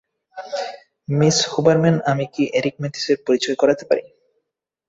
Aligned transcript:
Miss 1.07 1.37
Hubermann, 1.51 1.95
আমি 2.11 2.25
কি 2.33 2.43
Eric 2.57 2.75
ম্যাথিসের 2.81 3.17
পরিচয় 3.25 3.57
করাতে 3.61 3.83
পারি? 3.89 4.03